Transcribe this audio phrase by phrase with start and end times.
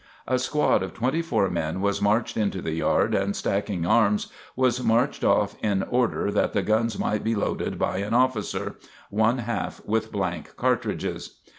[0.27, 4.81] A squad of twenty four men was marched into the yard, and stacking arms, was
[4.83, 8.77] marched off in order that the guns might be loaded by an officer,
[9.11, 11.39] one half with blank cartridges.